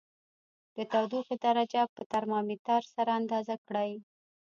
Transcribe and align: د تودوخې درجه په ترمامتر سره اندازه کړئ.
د 0.75 0.77
تودوخې 0.91 1.35
درجه 1.45 1.81
په 1.95 2.01
ترمامتر 2.11 2.81
سره 2.95 3.11
اندازه 3.19 3.55
کړئ. 3.67 3.91